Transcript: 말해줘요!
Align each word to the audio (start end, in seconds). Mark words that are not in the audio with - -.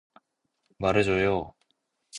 말해줘요! 0.79 1.39